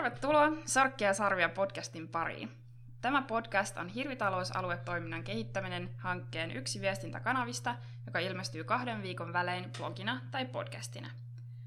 Tervetuloa 0.00 0.52
Sarkkia 0.64 1.08
ja 1.08 1.14
Sarvia 1.14 1.48
podcastin 1.48 2.08
pariin. 2.08 2.50
Tämä 3.00 3.22
podcast 3.22 3.76
on 3.76 3.88
Hirvitalousaluetoiminnan 3.88 5.24
kehittäminen 5.24 5.90
hankkeen 5.98 6.50
yksi 6.50 6.80
viestintäkanavista, 6.80 7.76
joka 8.06 8.18
ilmestyy 8.18 8.64
kahden 8.64 9.02
viikon 9.02 9.32
välein 9.32 9.70
blogina 9.78 10.20
tai 10.30 10.44
podcastina. 10.46 11.10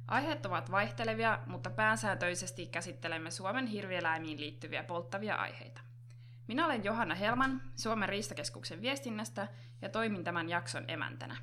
Aiheet 0.07 0.45
ovat 0.45 0.71
vaihtelevia, 0.71 1.39
mutta 1.45 1.69
pääsääntöisesti 1.69 2.65
käsittelemme 2.65 3.31
Suomen 3.31 3.67
hirvieläimiin 3.67 4.39
liittyviä 4.39 4.83
polttavia 4.83 5.35
aiheita. 5.35 5.81
Minä 6.47 6.65
olen 6.65 6.83
Johanna 6.83 7.15
Helman 7.15 7.61
Suomen 7.75 8.09
riistakeskuksen 8.09 8.81
viestinnästä 8.81 9.47
ja 9.81 9.89
toimin 9.89 10.23
tämän 10.23 10.49
jakson 10.49 10.85
emäntänä. 10.87 11.37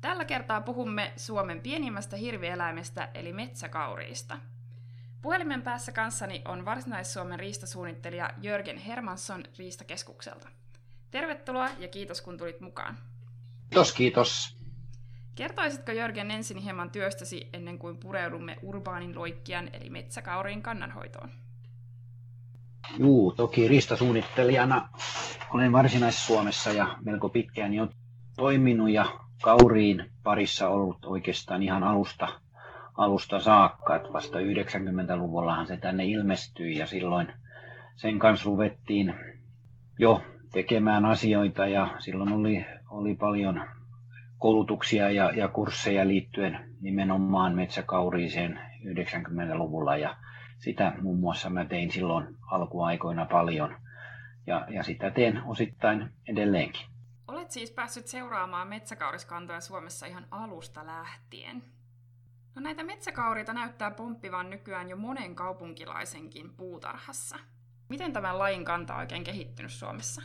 Tällä 0.00 0.24
kertaa 0.24 0.60
puhumme 0.60 1.12
Suomen 1.16 1.60
pienimmästä 1.60 2.16
hirvieläimestä 2.16 3.08
eli 3.14 3.32
metsäkauriista– 3.32 4.38
Puhelimen 5.22 5.62
päässä 5.62 5.92
kanssani 5.92 6.42
on 6.44 6.64
Varsinais-Suomen 6.64 7.38
riistasuunnittelija 7.38 8.30
Jörgen 8.42 8.78
Hermansson 8.78 9.42
Riistakeskukselta. 9.58 10.48
Tervetuloa 11.10 11.68
ja 11.78 11.88
kiitos 11.88 12.20
kun 12.20 12.38
tulit 12.38 12.60
mukaan. 12.60 12.98
Kiitos, 13.70 13.92
kiitos. 13.92 14.56
Kertoisitko 15.34 15.92
Jörgen 15.92 16.30
ensin 16.30 16.56
hieman 16.56 16.90
työstäsi 16.90 17.48
ennen 17.52 17.78
kuin 17.78 17.96
pureudumme 17.96 18.56
urbaanin 18.62 19.18
loikkian 19.18 19.70
eli 19.72 19.90
metsäkauriin 19.90 20.62
kannanhoitoon? 20.62 21.30
Juu, 22.98 23.32
toki 23.32 23.68
riistasuunnittelijana 23.68 24.88
olen 25.50 25.72
Varsinais-Suomessa 25.72 26.72
ja 26.72 26.96
melko 27.04 27.28
pitkään 27.28 27.74
jo 27.74 27.88
toiminut 28.36 28.90
ja 28.90 29.06
kauriin 29.42 30.10
parissa 30.22 30.68
ollut 30.68 31.04
oikeastaan 31.04 31.62
ihan 31.62 31.82
alusta 31.82 32.28
alusta 32.96 33.40
saakka, 33.40 33.96
että 33.96 34.12
vasta 34.12 34.38
90-luvullahan 34.38 35.66
se 35.66 35.76
tänne 35.76 36.04
ilmestyi 36.04 36.78
ja 36.78 36.86
silloin 36.86 37.32
sen 37.94 38.18
kanssa 38.18 38.46
ruvettiin 38.46 39.14
jo 39.98 40.22
tekemään 40.52 41.04
asioita 41.04 41.66
ja 41.66 41.96
silloin 41.98 42.32
oli, 42.32 42.66
oli 42.90 43.14
paljon 43.14 43.64
koulutuksia 44.38 45.10
ja, 45.10 45.30
ja 45.30 45.48
kursseja 45.48 46.08
liittyen 46.08 46.74
nimenomaan 46.80 47.54
metsäkauriiseen 47.54 48.60
90-luvulla 48.84 49.96
ja 49.96 50.16
sitä 50.58 50.92
muun 51.00 51.18
muassa 51.20 51.50
mä 51.50 51.64
tein 51.64 51.90
silloin 51.90 52.36
alkuaikoina 52.50 53.26
paljon 53.26 53.76
ja, 54.46 54.66
ja 54.70 54.82
sitä 54.82 55.10
teen 55.10 55.42
osittain 55.44 56.10
edelleenkin. 56.28 56.86
Olet 57.28 57.50
siis 57.50 57.70
päässyt 57.70 58.06
seuraamaan 58.06 58.68
metsäkauriskantoja 58.68 59.60
Suomessa 59.60 60.06
ihan 60.06 60.26
alusta 60.30 60.86
lähtien. 60.86 61.62
No 62.54 62.62
näitä 62.62 62.84
metsäkauriita 62.84 63.52
näyttää 63.52 63.90
pomppivan 63.90 64.50
nykyään 64.50 64.90
jo 64.90 64.96
monen 64.96 65.34
kaupunkilaisenkin 65.34 66.50
puutarhassa. 66.56 67.36
Miten 67.88 68.12
tämä 68.12 68.38
lajin 68.38 68.64
kanta 68.64 68.94
on 68.94 69.00
oikein 69.00 69.24
kehittynyt 69.24 69.72
Suomessa? 69.72 70.22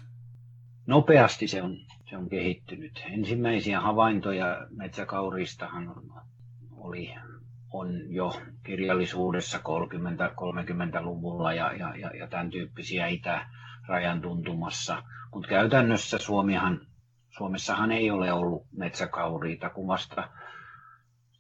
Nopeasti 0.86 1.48
se 1.48 1.64
on, 1.64 1.78
se 2.10 2.18
on 2.18 2.30
kehittynyt. 2.30 3.04
Ensimmäisiä 3.12 3.82
havaintoja 3.82 4.68
metsäkauriistahan 4.70 5.94
oli, 6.72 7.14
on 7.74 8.14
jo 8.14 8.42
kirjallisuudessa 8.64 9.58
30-30-luvulla 9.58 11.54
ja, 11.54 11.74
ja, 11.74 11.96
ja, 11.96 12.18
ja 12.18 12.28
tämän 12.28 12.50
tyyppisiä 12.50 13.08
itärajan 13.08 14.22
tuntumassa. 14.22 15.04
Mutta 15.34 15.50
käytännössä 15.50 16.18
Suomihan, 16.18 16.82
Suomessahan 17.30 17.92
ei 17.92 18.12
ole 18.12 18.34
ollut 18.34 18.66
metsäkauriita, 18.72 19.70
kun 19.70 19.88
vasta 19.88 20.30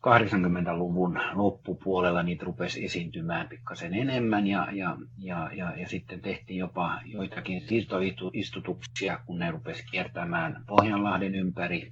80-luvun 0.08 1.20
loppupuolella 1.34 2.24
niitä 2.24 2.46
rupesi 2.46 2.86
esiintymään 2.86 3.50
pikkasen 3.50 3.94
enemmän 3.94 4.48
ja, 4.48 4.68
ja, 4.72 4.98
ja, 5.18 5.50
ja, 5.54 5.78
ja 5.78 5.88
sitten 5.88 6.22
tehtiin 6.22 6.60
jopa 6.60 7.00
joitakin 7.06 7.62
siirtoistutuksia, 7.62 9.20
kun 9.26 9.40
ne 9.40 9.52
rupesi 9.52 9.84
kiertämään 9.92 10.64
Pohjanlahden 10.68 11.36
ympäri 11.36 11.92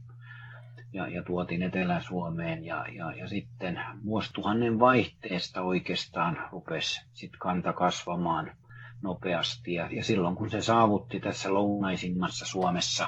ja, 0.93 1.07
ja 1.07 1.23
tuotiin 1.23 1.63
Etelä-Suomeen 1.63 2.65
ja, 2.65 2.85
ja, 2.87 3.11
ja 3.11 3.27
sitten 3.27 3.79
vuosituhannen 4.05 4.79
vaihteesta 4.79 5.61
oikeastaan 5.61 6.37
rupesi 6.51 7.01
sit 7.13 7.31
kanta 7.39 7.73
kasvamaan 7.73 8.51
nopeasti 9.01 9.73
ja, 9.73 9.87
ja 9.91 10.03
silloin 10.03 10.35
kun 10.35 10.49
se 10.49 10.61
saavutti 10.61 11.19
tässä 11.19 11.53
lounaisimmassa 11.53 12.45
Suomessa 12.45 13.07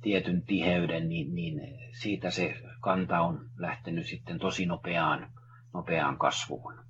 tietyn 0.00 0.42
tiheyden, 0.42 1.08
niin, 1.08 1.34
niin 1.34 1.60
siitä 1.92 2.30
se 2.30 2.54
kanta 2.80 3.20
on 3.20 3.50
lähtenyt 3.56 4.06
sitten 4.06 4.38
tosi 4.38 4.66
nopeaan, 4.66 5.30
nopeaan 5.74 6.18
kasvuun. 6.18 6.88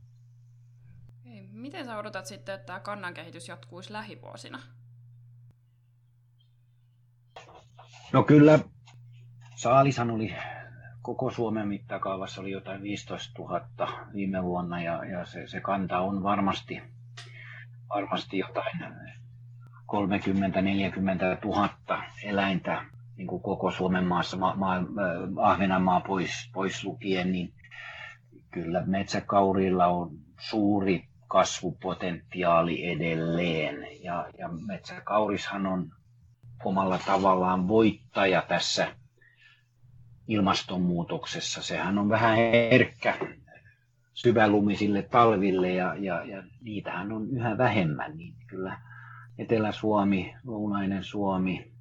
Miten 1.53 1.85
sä 1.85 1.99
odotat 1.99 2.27
sitten, 2.27 2.55
että 2.55 2.67
tämä 2.67 2.81
kannan 2.81 3.15
kehitys 3.15 3.49
jatkuisi 3.49 3.93
lähivuosina? 3.93 4.59
No 8.13 8.23
kyllä, 8.23 8.59
saalishan 9.57 10.11
oli 10.11 10.35
koko 11.03 11.31
Suomen 11.31 11.69
mittakaavassa 11.69 12.41
oli 12.41 12.51
jotain 12.51 12.83
15 12.83 13.43
000 13.43 13.61
viime 14.15 14.43
vuonna 14.43 14.83
ja, 14.83 15.05
ja 15.05 15.27
se, 15.27 15.47
se 15.47 15.61
kanta 15.61 16.01
on 16.01 16.23
varmasti, 16.23 16.83
varmasti 17.89 18.39
jotain 18.39 18.79
30-40 18.81 18.85
000 21.45 22.03
eläintä 22.25 22.85
niin 23.19 23.27
kuin 23.27 23.43
koko 23.43 23.71
Suomen 23.71 24.05
maassa, 24.05 24.37
ma, 24.37 24.55
ma, 24.57 24.75
Ahvenanmaa 25.43 26.01
pois, 26.01 26.51
pois 26.53 26.85
lukien, 26.85 27.33
niin 27.33 27.53
kyllä 28.51 28.83
metsäkaurilla 28.87 29.87
on 29.87 30.11
suuri 30.41 31.09
kasvupotentiaali 31.29 32.87
edelleen. 32.91 33.87
Ja, 34.05 34.27
ja 34.39 34.49
metsäkaurishan 34.67 35.67
on 35.67 35.91
omalla 36.65 36.99
tavallaan 37.07 37.69
voittaja 37.69 38.43
tässä 38.49 38.95
ilmastonmuutoksessa. 40.29 41.63
Sehän 41.63 41.99
on 41.99 42.09
vähän 42.09 42.37
herkkä 42.37 43.19
syvälumisille 44.15 45.03
talville 45.03 45.73
ja, 45.73 45.95
ja, 45.99 46.25
ja 46.25 46.43
niitähän 46.61 47.13
on 47.13 47.29
yhä 47.31 47.59
vähemmän. 47.59 48.17
Niin 48.17 48.35
kyllä 48.47 48.81
Etelä-Suomi, 49.39 50.35
Lounainen 50.45 51.05
Suomi, 51.05 51.78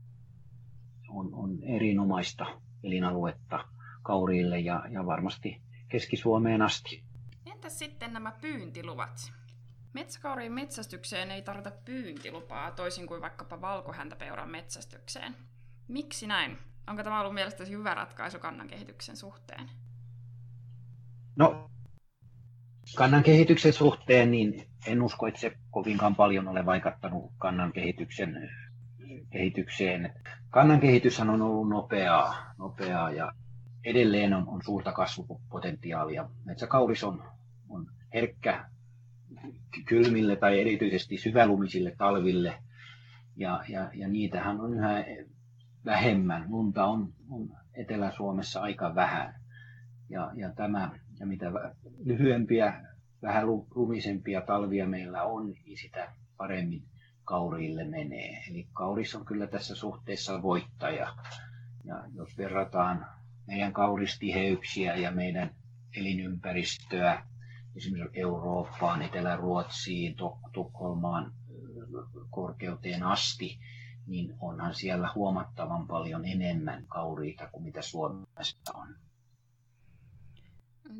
on, 1.09 1.33
on 1.33 1.63
erinomaista 1.63 2.45
elinaluetta 2.83 3.65
kauriille 4.03 4.59
ja, 4.59 4.83
ja 4.89 5.05
varmasti 5.05 5.61
Keski-Suomeen 5.89 6.61
asti. 6.61 7.03
Entäs 7.45 7.79
sitten 7.79 8.13
nämä 8.13 8.31
pyyntiluvat? 8.41 9.33
Metsäkauriin 9.93 10.51
metsästykseen 10.51 11.31
ei 11.31 11.41
tarvita 11.41 11.71
pyyntilupaa 11.85 12.71
toisin 12.71 13.07
kuin 13.07 13.21
vaikkapa 13.21 13.61
valkohäntäpeuran 13.61 14.49
metsästykseen. 14.49 15.35
Miksi 15.87 16.27
näin? 16.27 16.57
Onko 16.87 17.03
tämä 17.03 17.19
ollut 17.19 17.33
mielestäsi 17.33 17.71
hyvä 17.71 17.93
ratkaisu 17.93 18.39
kannan 18.39 18.67
kehityksen 18.67 19.17
suhteen? 19.17 19.69
No, 21.35 21.69
kannan 22.95 23.23
kehityksen 23.23 23.73
suhteen 23.73 24.31
niin 24.31 24.67
en 24.87 25.01
usko, 25.01 25.27
että 25.27 25.39
se 25.39 25.57
kovinkaan 25.71 26.15
paljon 26.15 26.47
ole 26.47 26.65
vaikuttanut 26.65 27.31
kannan 27.37 27.73
kehityksen 27.73 28.49
kehitykseen. 29.37 30.13
Kannan 30.49 30.79
kehityshän 30.79 31.29
on 31.29 31.41
ollut 31.41 31.69
nopeaa, 31.69 32.53
nopeaa 32.57 33.11
ja 33.11 33.31
edelleen 33.85 34.33
on, 34.33 34.47
on 34.47 34.61
suurta 34.65 34.91
kasvupotentiaalia. 34.91 36.29
Metsäkauris 36.45 37.03
on, 37.03 37.23
on 37.69 37.87
herkkä 38.13 38.69
kylmille 39.85 40.35
tai 40.35 40.61
erityisesti 40.61 41.17
syvälumisille 41.17 41.93
talville 41.97 42.53
ja, 43.35 43.63
ja, 43.69 43.89
ja 43.93 44.07
niitähän 44.07 44.61
on 44.61 44.73
yhä 44.73 45.05
vähemmän. 45.85 46.45
Lunta 46.49 46.85
on, 46.85 47.13
on 47.29 47.49
Etelä-Suomessa 47.73 48.61
aika 48.61 48.95
vähän 48.95 49.33
ja, 50.09 50.31
ja, 50.35 50.53
tämä, 50.53 50.91
ja 51.19 51.25
mitä 51.25 51.51
lyhyempiä, 52.05 52.83
vähän 53.21 53.47
lumisempia 53.75 54.41
talvia 54.41 54.87
meillä 54.87 55.23
on, 55.23 55.53
niin 55.65 55.77
sitä 55.77 56.13
paremmin 56.37 56.83
kauriille 57.27 57.83
menee. 57.83 58.43
Eli 58.49 58.67
kauris 58.73 59.15
on 59.15 59.25
kyllä 59.25 59.47
tässä 59.47 59.75
suhteessa 59.75 60.41
voittaja. 60.41 61.15
Ja 61.83 62.03
jos 62.13 62.37
verrataan 62.37 63.05
meidän 63.47 63.73
kauristiheyksiä 63.73 64.95
ja 64.95 65.11
meidän 65.11 65.55
elinympäristöä 65.97 67.25
esimerkiksi 67.75 68.19
Eurooppaan, 68.19 69.01
Etelä-Ruotsiin, 69.01 70.15
Tukholmaan 70.53 71.33
korkeuteen 72.29 73.03
asti, 73.03 73.59
niin 74.07 74.33
onhan 74.39 74.75
siellä 74.75 75.09
huomattavan 75.15 75.87
paljon 75.87 76.25
enemmän 76.25 76.85
kauriita 76.87 77.47
kuin 77.51 77.63
mitä 77.63 77.81
Suomessa 77.81 78.73
on. 78.73 78.95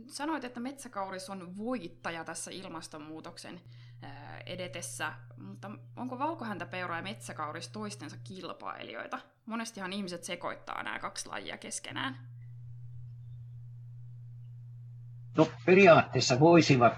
Sanoit, 0.07 0.44
että 0.44 0.59
metsäkauris 0.59 1.30
on 1.30 1.57
voittaja 1.57 2.23
tässä 2.23 2.51
ilmastonmuutoksen 2.51 3.62
edetessä, 4.45 5.13
mutta 5.38 5.71
onko 5.95 6.19
valkohäntäpeura 6.19 6.95
ja 6.97 7.03
metsäkauris 7.03 7.67
toistensa 7.67 8.17
kilpailijoita? 8.23 9.19
Monestihan 9.45 9.94
ihmiset 9.94 10.23
sekoittaa 10.23 10.83
nämä 10.83 10.99
kaksi 10.99 11.29
lajia 11.29 11.57
keskenään. 11.57 12.17
No 15.38 15.47
periaatteessa 15.65 16.39
voisivat 16.39 16.94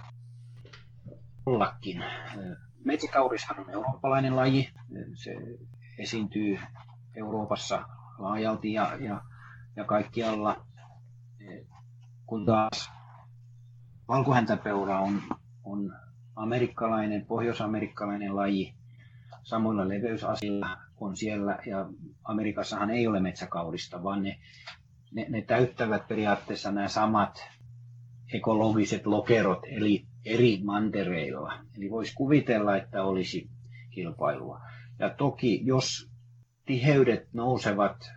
ollakin. 1.46 2.04
Metsäkaurishan 2.86 3.60
on 3.60 3.69
eurooppalainen 3.69 4.36
laji. 4.36 4.69
Se 5.16 5.36
esiintyy 5.98 6.60
Euroopassa 7.16 7.86
laajalti 8.18 8.74
ja, 8.74 8.96
ja, 9.00 9.22
ja 9.75 9.84
kaikkialla. 9.84 10.66
Kun 12.25 12.46
taas 12.46 12.92
valkohäntäpeura 14.07 15.00
on, 15.00 15.22
on 15.63 15.96
amerikkalainen, 16.39 17.25
pohjoisamerikkalainen 17.25 18.36
laji 18.36 18.74
samoilla 19.44 19.88
leveysasilla 19.88 20.77
on 20.97 21.18
siellä. 21.18 21.59
Ja 21.65 21.89
Amerikassahan 22.24 22.89
ei 22.89 23.07
ole 23.07 23.19
metsäkaurista, 23.19 24.03
vaan 24.03 24.24
ne, 24.24 24.39
ne, 25.12 25.25
ne 25.30 25.41
täyttävät 25.41 26.07
periaatteessa 26.07 26.71
nämä 26.71 26.88
samat 26.88 27.47
ekologiset 28.33 29.06
lokerot, 29.06 29.59
eli 29.65 30.06
eri 30.25 30.59
mantereilla. 30.63 31.53
Eli 31.77 31.89
voisi 31.89 32.13
kuvitella, 32.15 32.77
että 32.77 33.03
olisi 33.03 33.50
kilpailua. 33.91 34.62
Ja 35.00 35.09
toki, 35.09 35.62
jos 35.65 36.09
tiheydet 36.65 37.33
nousevat 37.33 38.12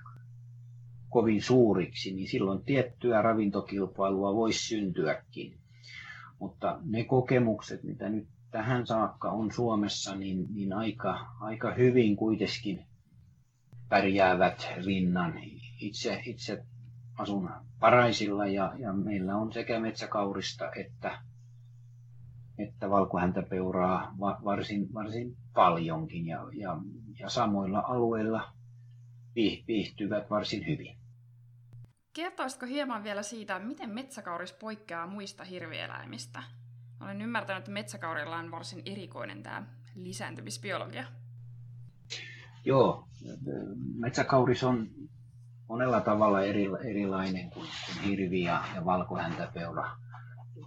kovin 1.09 1.43
suuriksi, 1.43 2.13
niin 2.13 2.29
silloin 2.29 2.65
tiettyä 2.65 3.23
ravintokilpailua 3.23 4.35
voisi 4.35 4.67
syntyäkin. 4.67 5.59
Mutta 6.43 6.79
ne 6.85 7.05
kokemukset, 7.05 7.83
mitä 7.83 8.09
nyt 8.09 8.29
tähän 8.51 8.87
saakka 8.87 9.31
on 9.31 9.53
Suomessa, 9.53 10.17
niin, 10.17 10.47
niin 10.55 10.73
aika, 10.73 11.27
aika 11.41 11.75
hyvin 11.75 12.17
kuitenkin 12.17 12.87
pärjäävät 13.89 14.69
rinnan. 14.85 15.35
Itse, 15.81 16.23
itse 16.27 16.65
asun 17.19 17.51
Paraisilla 17.81 18.47
ja, 18.47 18.73
ja 18.79 18.93
meillä 18.93 19.37
on 19.37 19.53
sekä 19.53 19.81
metsäkaurista 19.81 20.73
että, 20.77 21.19
että 22.59 22.91
valkohäntäpeuraa 22.91 24.15
varsin, 24.21 24.95
varsin 24.95 25.37
paljonkin 25.55 26.27
ja, 26.27 26.47
ja, 26.53 26.79
ja 27.19 27.29
samoilla 27.29 27.85
alueilla 27.87 28.53
viihtyvät 29.69 30.31
varsin 30.31 30.67
hyvin. 30.67 31.02
Kertoisitko 32.13 32.67
hieman 32.67 33.05
vielä 33.05 33.23
siitä, 33.23 33.59
miten 33.59 33.91
metsäkauris 33.91 34.53
poikkeaa 34.53 35.07
muista 35.07 35.45
hirvieläimistä? 35.45 36.43
Olen 37.01 37.23
ymmärtänyt, 37.23 37.61
että 37.61 37.71
metsäkaurilla 37.71 38.37
on 38.37 38.51
varsin 38.51 38.83
erikoinen 38.87 39.43
tämä 39.43 39.63
lisääntymisbiologia. 39.95 41.05
Joo, 42.65 43.09
metsäkauris 43.99 44.65
on 44.65 44.89
monella 45.69 46.01
tavalla 46.01 46.43
eri, 46.43 46.69
erilainen 46.85 47.51
kuin, 47.51 47.69
kuin 47.87 48.05
hirvi 48.05 48.43
ja, 48.43 48.65
ja 48.75 48.85
valkohäntäpeura, 48.85 49.97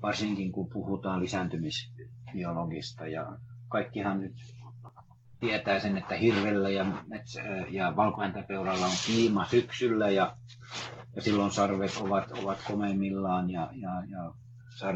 varsinkin 0.01 0.51
kun 0.51 0.69
puhutaan 0.69 1.21
lisääntymisbiologista. 1.21 3.07
Ja 3.07 3.37
kaikkihan 3.69 4.21
nyt 4.21 4.35
tietää 5.39 5.79
sen, 5.79 5.97
että 5.97 6.15
hirvellä 6.15 6.69
ja, 6.69 7.03
metsä, 7.07 7.41
ja 7.69 7.95
valkohäntäpeuralla 7.95 8.85
on 8.85 8.97
kiima 9.07 9.45
syksyllä 9.45 10.09
ja, 10.09 10.37
ja 11.15 11.21
silloin 11.21 11.51
sarvet 11.51 11.91
ovat, 12.01 12.31
ovat 12.31 12.57
komeimmillaan 12.67 13.49
ja, 13.49 13.69
ja, 13.73 14.03
ja 14.09 14.33
sar, 14.77 14.95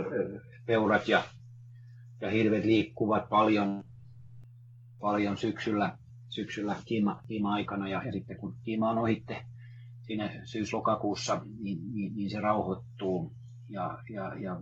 peurat 0.66 1.08
ja, 1.08 1.24
ja 2.22 2.30
hirvet 2.30 2.66
liikkuvat 2.66 3.30
paljon, 3.30 3.84
paljon 5.00 5.38
syksyllä, 5.38 5.98
syksyllä 6.30 6.76
kiima, 6.86 7.22
kiima-aikana 7.28 7.90
ja, 7.90 8.04
ja 8.04 8.12
sitten 8.12 8.38
kun 8.38 8.56
kiima 8.64 8.90
on 8.90 8.98
ohitte 8.98 9.46
siinä 10.08 10.42
syys-lokakuussa, 10.46 11.42
niin, 11.60 11.94
niin, 11.94 12.16
niin 12.16 12.30
se 12.30 12.40
rauhoittuu 12.40 13.34
ja, 13.70 14.00
ja, 14.10 14.36
ja, 14.36 14.62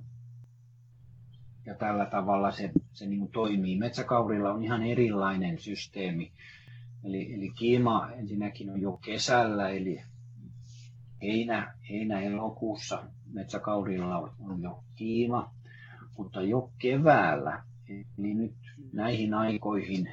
ja 1.65 1.75
tällä 1.75 2.05
tavalla 2.05 2.51
se, 2.51 2.71
se 2.93 3.05
niin 3.05 3.19
kuin 3.19 3.31
toimii. 3.31 3.77
Metsäkaurilla 3.77 4.51
on 4.51 4.63
ihan 4.63 4.83
erilainen 4.83 5.59
systeemi. 5.59 6.31
Eli, 7.03 7.33
eli 7.33 7.49
kiima 7.49 8.11
ensinnäkin 8.11 8.69
on 8.69 8.81
jo 8.81 8.99
kesällä, 9.05 9.69
eli 9.69 10.03
heinä, 11.21 11.73
heinä-elokuussa 11.89 13.03
metsäkaurilla 13.33 14.33
on 14.39 14.61
jo 14.61 14.83
kiima, 14.95 15.53
mutta 16.17 16.41
jo 16.41 16.71
keväällä, 16.79 17.63
eli 17.89 18.33
nyt 18.33 18.55
näihin 18.93 19.33
aikoihin 19.33 20.09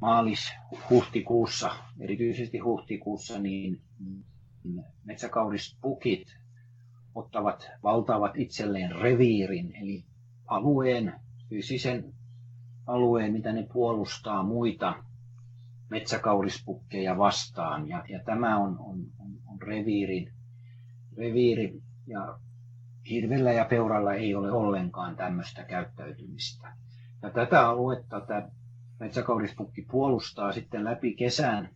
maalis-huhtikuussa, 0.00 1.70
erityisesti 2.00 2.58
huhtikuussa, 2.58 3.38
niin 3.38 3.80
metsäkaurispukit 5.04 6.36
ottavat, 7.14 7.70
valtaavat 7.82 8.32
itselleen 8.36 8.92
reviirin, 8.96 9.76
eli 9.76 10.04
alueen, 10.46 11.12
fyysisen 11.48 12.14
alueen, 12.86 13.32
mitä 13.32 13.52
ne 13.52 13.66
puolustaa 13.72 14.42
muita 14.42 14.94
metsäkaurispukkeja 15.90 17.18
vastaan. 17.18 17.88
Ja, 17.88 18.04
ja 18.08 18.20
tämä 18.24 18.58
on, 18.58 18.78
on 18.78 19.06
reviirin, 19.62 20.32
reviiri, 21.18 21.82
ja 22.06 22.38
hirvellä 23.10 23.52
ja 23.52 23.64
peuralla 23.64 24.14
ei 24.14 24.34
ole 24.34 24.52
ollenkaan 24.52 25.16
tämmöistä 25.16 25.64
käyttäytymistä. 25.64 26.72
Ja 27.22 27.30
tätä 27.30 27.68
aluetta 27.68 28.20
tämä 28.20 28.48
metsäkaurispukki 29.00 29.82
puolustaa 29.90 30.52
sitten 30.52 30.84
läpi 30.84 31.14
kesän, 31.14 31.68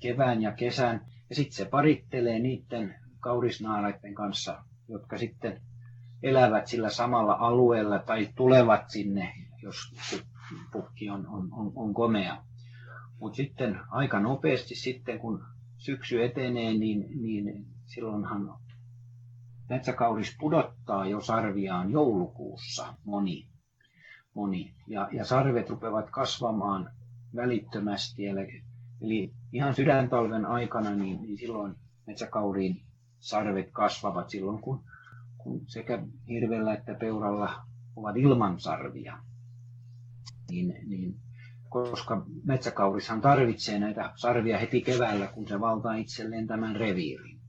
kevään 0.00 0.42
ja 0.42 0.52
kesän, 0.52 1.00
ja 1.30 1.34
sitten 1.36 1.56
se 1.56 1.64
parittelee 1.64 2.38
niiden 2.38 2.94
kaurisnaaraiden 3.20 4.14
kanssa, 4.14 4.64
jotka 4.88 5.18
sitten 5.18 5.60
elävät 6.22 6.66
sillä 6.66 6.90
samalla 6.90 7.36
alueella 7.40 7.98
tai 7.98 8.28
tulevat 8.34 8.90
sinne, 8.90 9.34
jos 9.62 9.76
pukki 10.72 11.10
on, 11.10 11.26
on, 11.26 11.48
on, 11.52 11.72
on 11.74 11.94
komea. 11.94 12.44
Mutta 13.20 13.36
sitten 13.36 13.80
aika 13.90 14.20
nopeasti 14.20 14.74
sitten, 14.74 15.18
kun 15.18 15.44
syksy 15.84 16.24
etenee, 16.24 16.74
niin, 16.74 17.22
niin 17.22 17.66
silloinhan 17.86 18.54
metsäkauris 19.68 20.36
pudottaa 20.40 21.06
jo 21.06 21.20
sarviaan 21.20 21.90
joulukuussa 21.90 22.94
moni 23.04 23.52
moni. 24.34 24.74
Ja, 24.86 25.08
ja 25.12 25.24
sarvet 25.24 25.70
rupeavat 25.70 26.10
kasvamaan 26.10 26.90
välittömästi. 27.36 28.26
Eli, 28.26 28.62
eli 29.00 29.32
ihan 29.52 29.74
sydäntalven 29.74 30.46
aikana, 30.46 30.90
niin, 30.90 31.22
niin 31.22 31.38
silloin 31.38 31.74
metsäkauriin 32.06 32.82
sarvet 33.18 33.70
kasvavat 33.72 34.30
silloin, 34.30 34.62
kun, 34.62 34.84
kun 35.38 35.60
sekä 35.66 36.02
hirvellä 36.28 36.74
että 36.74 36.94
peuralla 36.94 37.66
ovat 37.96 38.16
ilman 38.16 38.60
sarvia. 38.60 39.18
Niin, 40.50 40.74
niin, 40.86 41.14
koska 41.72 42.26
metsäkaurishan 42.44 43.20
tarvitsee 43.20 43.78
näitä 43.78 44.12
sarvia 44.16 44.58
heti 44.58 44.80
keväällä, 44.82 45.26
kun 45.26 45.48
se 45.48 45.60
valtaa 45.60 45.94
itselleen 45.94 46.46
tämän 46.46 46.76
reviirin. 46.76 47.40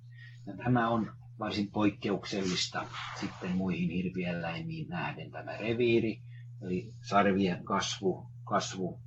Ja 0.48 0.54
tämä 0.58 0.90
on 0.90 1.12
varsin 1.40 1.72
poikkeuksellista 1.72 2.86
sitten 3.20 3.52
muihin 3.52 3.90
hirvieläimiin 3.90 4.88
nähden 4.88 5.32
tämä 5.32 5.58
reviiri 5.58 6.22
eli 6.62 6.94
sarvien 7.02 7.64
kasvu, 7.64 8.26
kasvu, 8.44 9.00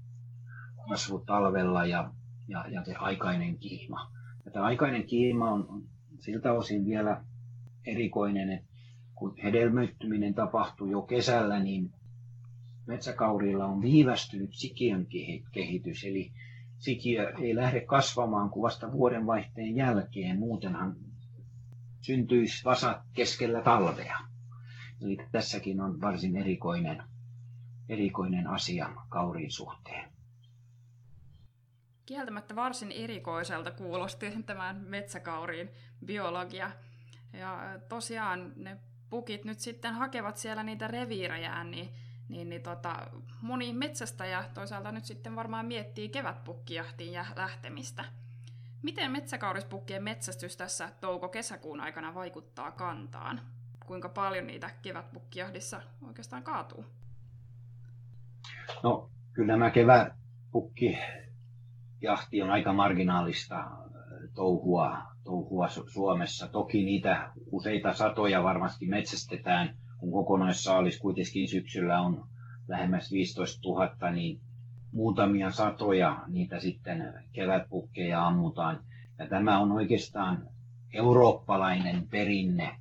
kasvu 0.89 1.19
talvella 1.19 1.87
ja, 1.87 2.11
ja, 2.49 2.65
ja 2.69 2.85
se 2.85 2.95
aikainen 2.95 3.59
kiima. 3.59 4.13
Ja 4.45 4.51
tämä 4.51 4.65
aikainen 4.65 5.07
kiima 5.07 5.51
on, 5.51 5.83
siltä 6.19 6.53
osin 6.53 6.85
vielä 6.87 7.25
erikoinen, 7.87 8.51
että 8.51 8.69
kun 9.15 9.35
hedelmöittyminen 9.43 10.35
tapahtuu 10.35 10.87
jo 10.87 11.03
kesällä, 11.03 11.59
niin 11.59 11.93
metsäkaurilla 12.87 13.67
on 13.67 13.83
viivästynyt 13.83 14.55
sikiön 14.55 15.07
kehitys, 15.53 16.05
eli 16.05 16.33
sikiö 16.79 17.33
ei 17.39 17.57
lähde 17.57 17.81
kasvamaan 17.81 18.51
kuin 18.51 18.63
vasta 18.63 18.93
vuodenvaihteen 18.93 19.77
jälkeen, 19.77 20.39
muutenhan 20.39 20.97
syntyisi 22.01 22.65
vasat 22.65 22.99
keskellä 23.13 23.61
talvea. 23.63 24.19
Eli 25.03 25.17
tässäkin 25.33 25.81
on 25.81 26.01
varsin 26.01 26.37
erikoinen 26.37 27.03
erikoinen 27.89 28.47
asia 28.47 28.91
kauriin 29.09 29.51
suhteen. 29.51 30.13
Kieltämättä 32.07 32.57
varsin 32.57 32.93
erikoiselta 32.93 33.71
kuulosti 33.71 34.43
tämän 34.47 34.77
metsäkauriin 34.77 35.71
biologia. 36.05 36.71
Ja 37.33 37.81
tosiaan 37.89 38.53
ne 38.57 38.77
pukit 39.11 39.45
nyt 39.45 39.59
sitten 39.59 39.95
hakevat 39.95 40.37
siellä 40.37 40.63
niitä 40.63 40.89
reviirejään, 40.89 41.71
niin, 41.71 41.89
niin, 42.29 42.49
niin 42.49 42.63
tota, 42.63 42.97
moni 43.41 43.73
metsästäjä 43.73 44.45
toisaalta 44.55 44.93
nyt 44.93 45.05
sitten 45.05 45.37
varmaan 45.37 45.67
miettii 45.67 46.09
kevätpukkijahtiin 46.09 47.13
ja 47.13 47.25
lähtemistä. 47.37 48.05
Miten 48.83 49.11
metsäkaurispukkien 49.11 50.03
metsästys 50.03 50.57
tässä 50.57 50.91
touko-kesäkuun 51.01 51.81
aikana 51.81 52.15
vaikuttaa 52.15 52.71
kantaan? 52.71 53.41
Kuinka 53.87 54.09
paljon 54.09 54.47
niitä 54.47 54.71
kevätpukkijahdissa 54.83 55.83
oikeastaan 56.07 56.43
kaatuu? 56.43 56.85
No 58.83 59.11
kyllä 59.33 59.53
nämä 59.53 59.71
kevätpukki 59.71 60.99
jahti 62.01 62.43
on 62.43 62.51
aika 62.51 62.73
marginaalista 62.73 63.59
äh, 63.59 63.69
touhua, 64.35 65.03
touhua 65.25 65.69
Suomessa. 65.69 66.49
Toki 66.49 66.85
niitä 66.85 67.33
useita 67.53 67.93
satoja 67.93 68.43
varmasti 68.43 68.87
metsästetään, 68.87 69.77
kun 69.99 70.13
kokonaissaalis 70.13 70.99
kuitenkin 70.99 71.49
syksyllä 71.49 72.01
on 72.01 72.25
lähemmäs 72.69 73.13
15 73.13 73.61
000, 73.69 74.11
niin 74.11 74.41
muutamia 74.93 75.51
satoja 75.51 76.23
niitä 76.27 76.61
sitten 76.61 77.15
kevätpukkeja 77.33 78.27
ammutaan. 78.27 78.81
Ja 79.19 79.27
tämä 79.29 79.59
on 79.59 79.73
oikeastaan 79.73 80.49
eurooppalainen 80.93 82.09
perinne. 82.09 82.77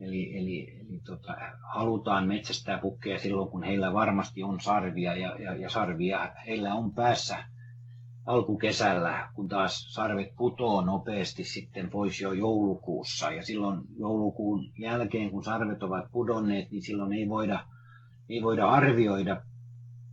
Eli, 0.00 0.38
eli, 0.38 0.70
eli 0.80 1.00
tota, 1.04 1.36
halutaan 1.74 2.28
metsästää 2.28 2.78
pukkeja 2.78 3.18
silloin, 3.18 3.48
kun 3.50 3.62
heillä 3.62 3.92
varmasti 3.92 4.42
on 4.42 4.60
sarvia 4.60 5.16
ja, 5.16 5.36
ja, 5.42 5.54
ja 5.54 5.70
sarvia 5.70 6.32
heillä 6.46 6.74
on 6.74 6.94
päässä 6.94 7.44
alkukesällä, 8.28 9.28
kun 9.34 9.48
taas 9.48 9.92
sarvet 9.94 10.36
putoo 10.36 10.80
nopeasti 10.80 11.44
sitten 11.44 11.90
pois 11.90 12.20
jo 12.20 12.32
joulukuussa. 12.32 13.30
Ja 13.30 13.42
silloin 13.42 13.80
joulukuun 13.98 14.72
jälkeen, 14.78 15.30
kun 15.30 15.44
sarvet 15.44 15.82
ovat 15.82 16.04
pudonneet, 16.12 16.70
niin 16.70 16.82
silloin 16.82 17.12
ei 17.12 17.28
voida, 17.28 17.64
ei 18.28 18.42
voida 18.42 18.68
arvioida 18.68 19.42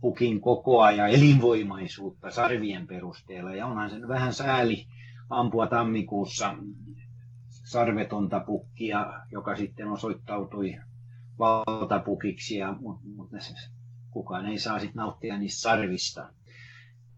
pukin 0.00 0.40
kokoa 0.40 0.90
ja 0.90 1.06
elinvoimaisuutta 1.06 2.30
sarvien 2.30 2.86
perusteella. 2.86 3.54
Ja 3.54 3.66
onhan 3.66 3.90
sen 3.90 4.08
vähän 4.08 4.34
sääli 4.34 4.86
ampua 5.30 5.66
tammikuussa 5.66 6.56
sarvetonta 7.48 8.40
pukkia, 8.40 9.06
joka 9.32 9.56
sitten 9.56 9.88
osoittautui 9.88 10.76
valtapukiksi, 11.38 12.56
ja, 12.56 12.76
mutta, 12.80 13.04
mutta 13.16 13.36
kukaan 14.10 14.46
ei 14.46 14.58
saa 14.58 14.78
sitten 14.78 14.96
nauttia 14.96 15.38
niistä 15.38 15.60
sarvista. 15.60 16.28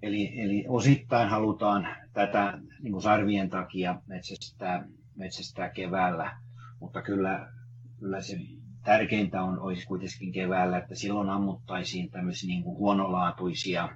Eli, 0.03 0.41
eli 0.41 0.65
osittain 0.69 1.29
halutaan 1.29 1.89
tätä 2.13 2.59
niin 2.83 2.93
kuin 2.93 3.03
sarvien 3.03 3.51
takia 3.51 4.01
metsästää, 4.07 4.89
metsästää 5.17 5.71
keväällä, 5.71 6.37
mutta 6.81 7.03
kyllä, 7.03 7.53
kyllä 7.99 8.21
se 8.21 8.39
tärkeintä 8.85 9.43
on, 9.43 9.59
olisi 9.61 9.87
kuitenkin 9.87 10.33
keväällä, 10.33 10.79
että 10.79 10.95
silloin 10.95 11.31
ammuttaisiin 11.31 12.11
tämmöisiä 12.11 12.49
niin 12.49 12.63
kuin 12.63 12.79
huonolaatuisia 12.79 13.89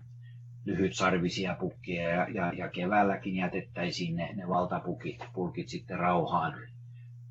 lyhytsarvisia 0.65 1.57
pukkia 1.61 2.09
ja, 2.09 2.29
ja, 2.29 2.53
ja 2.53 2.69
keväälläkin 2.69 3.37
jätettäisiin 3.37 4.17
ne, 4.17 4.33
ne 4.35 4.49
valtapukit 4.49 5.19
pulkit 5.33 5.69
sitten 5.69 5.99
rauhaan 5.99 6.55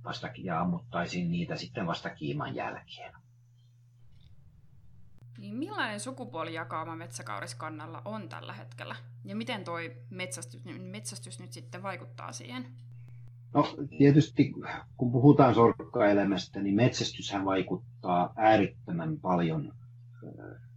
vasta, 0.04 0.30
ja 0.38 0.60
ammuttaisiin 0.62 1.32
niitä 1.32 1.56
sitten 1.56 1.88
vasta 1.88 2.10
kiiman 2.10 2.56
jälkeen. 2.56 3.14
Niin 5.38 5.56
millainen 5.56 6.00
sukupuolijakauma 6.00 6.96
metsäkauriskannalla 6.96 8.02
on 8.06 8.30
tällä 8.30 8.54
hetkellä? 8.54 8.96
Ja 9.26 9.36
miten 9.36 9.64
tuo 9.64 9.78
metsästys, 10.10 10.62
metsästys 10.80 11.40
nyt 11.40 11.54
sitten 11.54 11.84
vaikuttaa 11.84 12.32
siihen? 12.32 12.66
No 13.54 13.76
tietysti 13.98 14.54
kun 14.98 15.12
puhutaan 15.12 15.56
sorkkaelämästä, 15.56 16.62
niin 16.62 16.76
metsästyshän 16.76 17.46
vaikuttaa 17.46 18.34
äärittömän 18.38 19.20
paljon 19.20 19.74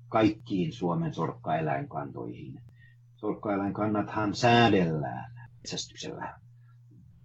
kaikkiin 0.08 0.72
Suomen 0.72 1.14
sorkkaeläinkantoihin. 1.14 2.62
Sorkkaeläinkannathan 3.16 4.34
säädellään 4.34 5.32
metsästyksellä. 5.56 6.38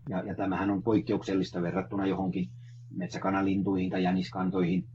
Ja, 0.09 0.23
ja 0.23 0.35
tämähän 0.35 0.71
on 0.71 0.83
poikkeuksellista 0.83 1.61
verrattuna 1.61 2.05
johonkin 2.05 2.49
metsäkanalintuihin 2.89 3.89
tai 3.89 4.03
jäniskantoihin, 4.03 4.87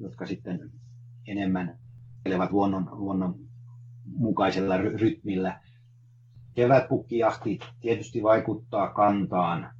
jotka 0.00 0.26
sitten 0.26 0.70
enemmän 1.26 1.78
luonnon, 2.50 2.88
luonnon 2.92 3.34
mukaisella 4.04 4.76
rytmillä. 4.76 5.60
Kevätpukkijahti 6.54 7.58
tietysti 7.80 8.22
vaikuttaa 8.22 8.92
kantaan, 8.92 9.74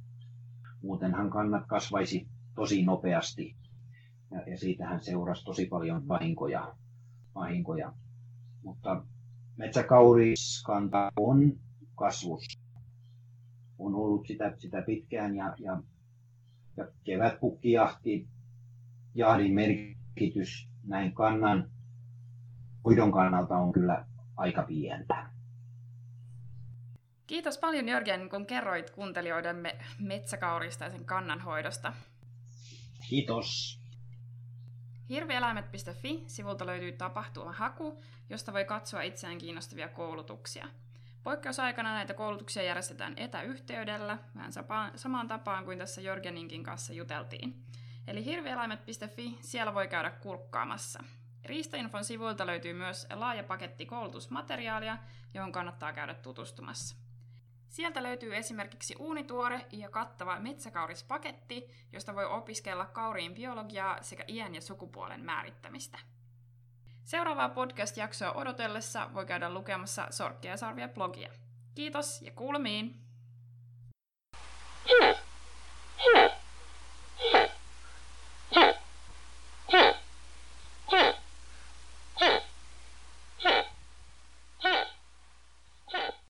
muutenhan 0.81 1.29
kannat 1.29 1.63
kasvaisi 1.67 2.27
tosi 2.55 2.85
nopeasti 2.85 3.55
ja, 4.31 4.41
ja 4.51 4.57
siitähän 4.57 5.03
seurasi 5.03 5.45
tosi 5.45 5.65
paljon 5.65 6.07
vahinkoja. 6.07 6.75
vahinkoja. 7.35 7.93
Mutta 8.63 9.05
metsäkauriskanta 9.57 11.11
on 11.19 11.53
kasvussa. 11.95 12.59
On 13.79 13.95
ollut 13.95 14.27
sitä, 14.27 14.53
sitä 14.57 14.81
pitkään 14.81 15.35
ja, 15.35 15.55
ja, 15.59 15.83
ja 16.77 16.87
kevätpukkijahti, 17.03 18.27
jahdin 19.15 19.53
merkitys 19.53 20.69
näin 20.87 21.13
kannan 21.13 21.69
hoidon 22.85 23.11
kannalta 23.11 23.57
on 23.57 23.71
kyllä 23.73 24.05
aika 24.37 24.63
pientä. 24.63 25.29
Kiitos 27.27 27.57
paljon 27.57 27.87
Jörgen, 27.89 28.29
kun 28.29 28.45
kerroit 28.45 28.89
kuuntelijoidemme 28.89 29.75
metsäkaurista 29.99 30.83
ja 30.83 30.91
sen 30.91 31.05
kannanhoidosta. 31.05 31.93
Kiitos. 33.09 33.79
Hirvieläimet.fi 35.09 36.23
sivulta 36.27 36.65
löytyy 36.65 36.91
tapahtuma 36.91 37.51
haku, 37.51 38.01
josta 38.29 38.53
voi 38.53 38.65
katsoa 38.65 39.01
itseään 39.01 39.37
kiinnostavia 39.37 39.87
koulutuksia. 39.87 40.67
Poikkeusaikana 41.23 41.93
näitä 41.93 42.13
koulutuksia 42.13 42.63
järjestetään 42.63 43.13
etäyhteydellä, 43.17 44.17
vähän 44.35 44.51
samaan 44.95 45.27
tapaan 45.27 45.65
kuin 45.65 45.77
tässä 45.77 46.01
Jörgeninkin 46.01 46.63
kanssa 46.63 46.93
juteltiin. 46.93 47.63
Eli 48.07 48.25
hirvieläimet.fi, 48.25 49.37
siellä 49.41 49.73
voi 49.73 49.87
käydä 49.87 50.11
kurkkaamassa. 50.11 51.03
Riistainfon 51.45 52.05
sivuilta 52.05 52.45
löytyy 52.45 52.73
myös 52.73 53.07
laaja 53.13 53.43
paketti 53.43 53.85
koulutusmateriaalia, 53.85 54.97
johon 55.33 55.51
kannattaa 55.51 55.93
käydä 55.93 56.13
tutustumassa. 56.13 56.95
Sieltä 57.67 58.03
löytyy 58.03 58.35
esimerkiksi 58.35 58.95
uunituore 58.99 59.65
ja 59.71 59.89
kattava 59.89 60.39
metsäkaurispaketti, 60.39 61.67
josta 61.91 62.15
voi 62.15 62.25
opiskella 62.25 62.85
kauriin 62.85 63.35
biologiaa 63.35 64.03
sekä 64.03 64.23
iän 64.27 64.55
ja 64.55 64.61
sukupuolen 64.61 65.25
määrittämistä. 65.25 65.99
Seuraavaa 67.03 67.49
podcast-jaksoa 67.49 68.31
odotellessa 68.31 69.09
voi 69.13 69.25
käydä 69.25 69.53
lukemassa 69.53 70.07
Sorkkia 70.09 70.51
ja 70.51 70.57
Sarvia 70.57 70.87
blogia. 70.87 71.31
Kiitos 71.75 72.21
ja 72.21 72.31
kuulemiin! 72.31 73.04